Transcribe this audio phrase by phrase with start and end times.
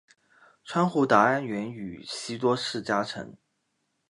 [0.03, 0.05] 户
[0.89, 3.37] 川达安原宇喜多氏家臣。